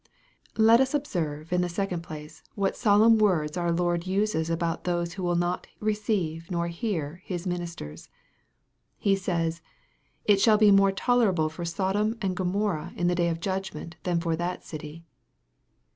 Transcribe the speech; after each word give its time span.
Let 0.57 0.81
us 0.81 0.95
observe, 0.95 1.53
in 1.53 1.61
the 1.61 1.69
second 1.69 2.01
place, 2.01 2.41
what 2.55 2.75
solemn 2.75 3.19
words 3.19 3.55
our 3.55 3.71
Lord 3.71 4.07
uses 4.07 4.49
about 4.49 4.83
those 4.85 5.13
who 5.13 5.21
will 5.21 5.35
not 5.35 5.67
receive 5.79 6.49
nor 6.49 6.69
hear 6.69 7.21
His 7.23 7.45
ministers. 7.45 8.09
He 8.97 9.15
says," 9.15 9.61
it 10.25 10.41
shall 10.41 10.57
be 10.57 10.71
more 10.71 10.91
tolerable 10.91 11.49
for 11.49 11.65
Sodom 11.65 12.17
and 12.19 12.35
Gomorrha 12.35 12.93
in 12.97 13.09
the 13.09 13.13
day 13.13 13.29
of 13.29 13.39
judgment 13.39 13.95
than 14.01 14.19
for 14.19 14.35
that 14.35 14.63
city." 14.65 15.03